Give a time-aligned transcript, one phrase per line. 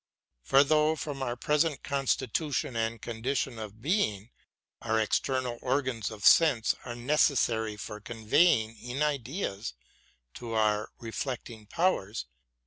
[0.41, 4.31] For though from our present constitution and condition of being,
[4.81, 9.75] our external organs of sense are necessary for conveying in ideas
[10.35, 12.25] to our reflecting powers